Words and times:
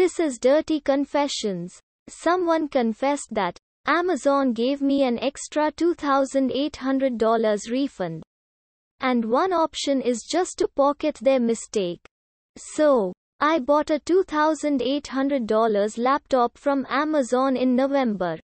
This 0.00 0.16
is 0.18 0.38
dirty 0.38 0.80
confessions. 0.80 1.78
Someone 2.08 2.68
confessed 2.68 3.34
that 3.34 3.58
Amazon 3.84 4.54
gave 4.54 4.80
me 4.80 5.02
an 5.02 5.18
extra 5.18 5.70
$2,800 5.72 7.70
refund. 7.70 8.22
And 9.00 9.26
one 9.26 9.52
option 9.52 10.00
is 10.00 10.22
just 10.22 10.56
to 10.56 10.68
pocket 10.68 11.18
their 11.20 11.38
mistake. 11.38 12.00
So, 12.56 13.12
I 13.40 13.58
bought 13.58 13.90
a 13.90 14.00
$2,800 14.00 15.98
laptop 15.98 16.56
from 16.56 16.86
Amazon 16.88 17.54
in 17.58 17.76
November. 17.76 18.38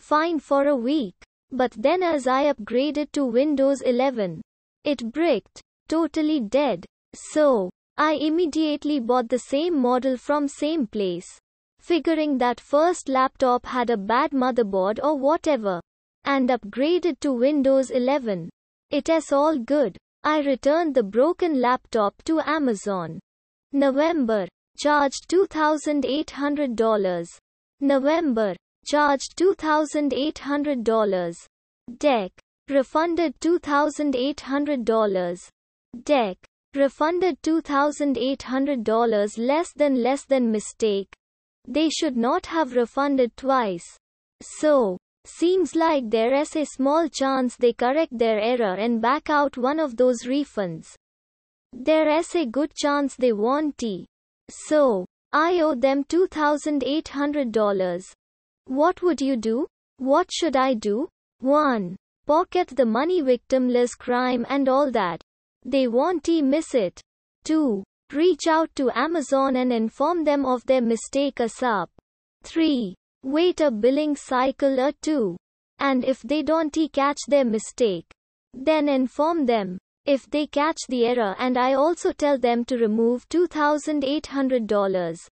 Fine 0.00 0.40
for 0.40 0.66
a 0.66 0.74
week. 0.74 1.14
But 1.52 1.70
then 1.78 2.02
as 2.02 2.26
I 2.26 2.52
upgraded 2.52 3.12
to 3.12 3.24
Windows 3.24 3.82
11, 3.82 4.42
it 4.82 5.12
bricked. 5.12 5.60
Totally 5.86 6.40
dead. 6.40 6.84
So, 7.14 7.70
I 7.96 8.14
immediately 8.14 9.00
bought 9.00 9.28
the 9.28 9.38
same 9.38 9.78
model 9.78 10.16
from 10.16 10.48
same 10.48 10.86
place. 10.86 11.38
Figuring 11.78 12.38
that 12.38 12.60
first 12.60 13.08
laptop 13.08 13.66
had 13.66 13.90
a 13.90 13.96
bad 13.96 14.30
motherboard 14.30 15.00
or 15.02 15.16
whatever. 15.16 15.80
And 16.24 16.48
upgraded 16.48 17.18
to 17.20 17.32
Windows 17.32 17.90
11. 17.90 18.48
It 18.90 19.08
is 19.08 19.32
all 19.32 19.58
good. 19.58 19.96
I 20.24 20.40
returned 20.40 20.94
the 20.94 21.02
broken 21.02 21.60
laptop 21.60 22.22
to 22.24 22.40
Amazon. 22.40 23.18
November. 23.72 24.46
Charged 24.78 25.28
$2,800. 25.28 27.38
November. 27.80 28.54
Charged 28.86 29.36
$2,800. 29.36 31.46
Deck. 31.98 32.30
Refunded 32.68 33.34
$2,800. 33.40 35.48
Deck. 36.04 36.38
Refunded 36.74 37.42
$2,800 37.42 39.38
less 39.38 39.72
than 39.74 40.02
less 40.02 40.24
than 40.24 40.50
mistake. 40.50 41.14
They 41.68 41.90
should 41.90 42.16
not 42.16 42.46
have 42.46 42.74
refunded 42.74 43.36
twice. 43.36 43.84
So, 44.40 44.96
seems 45.24 45.76
like 45.76 46.08
there 46.08 46.34
is 46.34 46.56
a 46.56 46.64
small 46.64 47.08
chance 47.08 47.56
they 47.56 47.74
correct 47.74 48.16
their 48.16 48.40
error 48.40 48.74
and 48.74 49.02
back 49.02 49.28
out 49.28 49.58
one 49.58 49.78
of 49.78 49.96
those 49.96 50.24
refunds. 50.24 50.94
There 51.72 52.08
is 52.08 52.34
a 52.34 52.46
good 52.46 52.74
chance 52.74 53.14
they 53.16 53.32
won't. 53.32 53.76
T. 53.78 54.06
So, 54.50 55.06
I 55.32 55.60
owe 55.60 55.74
them 55.74 56.04
$2,800. 56.04 58.12
What 58.66 59.02
would 59.02 59.20
you 59.20 59.36
do? 59.36 59.66
What 59.98 60.30
should 60.32 60.56
I 60.56 60.74
do? 60.74 61.08
1. 61.40 61.96
Pocket 62.26 62.68
the 62.68 62.86
money 62.86 63.22
victimless 63.22 63.96
crime 63.96 64.44
and 64.48 64.68
all 64.68 64.90
that. 64.90 65.22
They 65.64 65.88
won't 65.88 66.28
miss 66.28 66.74
it. 66.74 67.00
2. 67.44 67.82
Reach 68.12 68.46
out 68.46 68.68
to 68.76 68.90
Amazon 68.94 69.56
and 69.56 69.72
inform 69.72 70.24
them 70.24 70.44
of 70.44 70.64
their 70.66 70.82
mistake 70.82 71.36
ASAP. 71.36 71.88
3. 72.42 72.94
Wait 73.22 73.60
a 73.60 73.70
billing 73.70 74.16
cycle 74.16 74.80
or 74.80 74.92
2. 75.02 75.36
And 75.78 76.04
if 76.04 76.20
they 76.22 76.42
don't 76.42 76.76
catch 76.92 77.18
their 77.28 77.44
mistake, 77.44 78.10
then 78.52 78.88
inform 78.88 79.46
them. 79.46 79.78
If 80.04 80.28
they 80.28 80.48
catch 80.48 80.78
the 80.88 81.06
error 81.06 81.36
and 81.38 81.56
I 81.56 81.74
also 81.74 82.12
tell 82.12 82.36
them 82.36 82.64
to 82.64 82.76
remove 82.76 83.28
$2,800. 83.28 85.28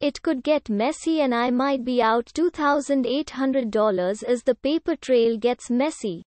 It 0.00 0.20
could 0.20 0.42
get 0.42 0.68
messy 0.68 1.20
and 1.20 1.32
I 1.32 1.50
might 1.50 1.84
be 1.84 2.02
out 2.02 2.26
$2,800 2.34 4.24
as 4.24 4.42
the 4.42 4.56
paper 4.56 4.96
trail 4.96 5.38
gets 5.38 5.70
messy. 5.70 6.24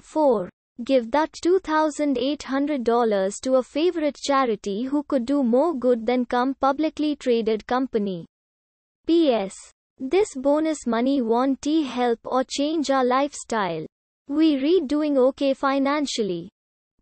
4. 0.00 0.48
Give 0.84 1.10
that 1.12 1.32
$2,800 1.32 3.40
to 3.40 3.54
a 3.54 3.62
favorite 3.62 4.16
charity 4.16 4.82
who 4.84 5.02
could 5.04 5.24
do 5.24 5.42
more 5.42 5.74
good 5.74 6.04
than 6.04 6.26
come 6.26 6.52
publicly 6.54 7.16
traded 7.16 7.66
company. 7.66 8.26
P.S. 9.06 9.54
This 9.98 10.34
bonus 10.34 10.86
money 10.86 11.22
won't 11.22 11.64
help 11.64 12.18
or 12.24 12.44
change 12.44 12.90
our 12.90 13.04
lifestyle. 13.04 13.86
We 14.28 14.62
read 14.62 14.88
doing 14.88 15.16
okay 15.16 15.54
financially. 15.54 16.50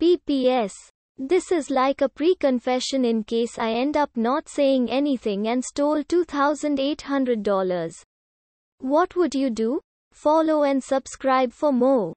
PPS. 0.00 0.72
This 1.18 1.50
is 1.50 1.70
like 1.70 2.00
a 2.00 2.08
pre-confession 2.08 3.04
in 3.04 3.24
case 3.24 3.58
I 3.58 3.72
end 3.72 3.96
up 3.96 4.16
not 4.16 4.48
saying 4.48 4.88
anything 4.90 5.48
and 5.48 5.64
stole 5.64 6.04
$2,800. 6.04 8.04
What 8.78 9.16
would 9.16 9.34
you 9.34 9.50
do? 9.50 9.80
Follow 10.12 10.62
and 10.62 10.80
subscribe 10.82 11.52
for 11.52 11.72
more. 11.72 12.14